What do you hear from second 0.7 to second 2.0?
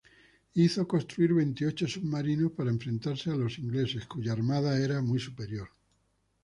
construir veintiocho